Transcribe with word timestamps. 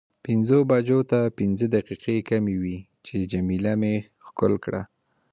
پنځو 0.25 0.57
بجو 0.69 0.99
ته 1.11 1.19
پنځه 1.39 1.65
دقیقې 1.75 2.17
کمې 2.29 2.55
وې 2.61 2.77
چې 3.05 3.15
جميله 3.31 3.73
مې 3.81 3.93
ښکل 4.25 4.53
کړه. 4.63 4.81